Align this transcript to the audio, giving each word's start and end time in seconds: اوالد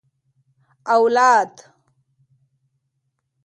اوالد 0.93 1.53